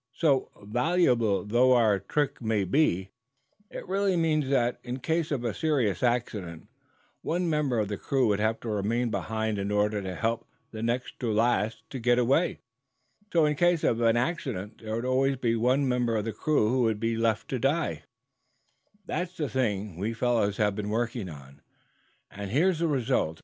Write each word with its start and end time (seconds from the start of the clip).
So, 0.13 0.49
valuable 0.63 1.45
though 1.45 1.73
our 1.73 1.99
trick 1.99 2.41
may 2.41 2.63
be, 2.63 3.09
it 3.69 3.87
really 3.87 4.17
means 4.17 4.49
that, 4.49 4.79
in 4.83 4.97
case 4.97 5.29
of 5.29 5.45
serious 5.55 6.01
accident, 6.01 6.67
one 7.21 7.47
member 7.47 7.77
of 7.77 7.87
the 7.87 7.97
crew 7.99 8.25
would 8.29 8.39
have 8.39 8.59
to 8.61 8.69
remain 8.69 9.11
behind 9.11 9.59
in 9.59 9.69
order 9.69 10.01
to 10.01 10.15
help 10.15 10.47
the 10.71 10.81
next 10.81 11.19
to 11.19 11.31
last 11.31 11.87
to 11.91 11.99
get 11.99 12.17
away. 12.17 12.57
So, 13.31 13.45
in 13.45 13.53
case 13.55 13.83
of 13.83 14.01
accident, 14.01 14.79
there 14.81 14.95
would 14.95 15.05
always 15.05 15.35
be 15.35 15.55
one 15.55 15.87
member 15.87 16.15
of 16.15 16.25
the 16.25 16.33
crew 16.33 16.69
who 16.69 16.81
would 16.81 16.93
have 16.95 17.01
to 17.01 17.01
be 17.01 17.15
left 17.15 17.47
behind 17.49 17.61
to 17.61 17.67
die. 17.69 18.03
That's 19.05 19.37
the 19.37 19.49
thing 19.49 19.97
we 19.97 20.15
fellows 20.15 20.57
have 20.57 20.73
been 20.73 20.89
working 20.89 21.29
on, 21.29 21.61
and 22.31 22.49
here's 22.49 22.79
the 22.79 22.87
result. 22.87 23.39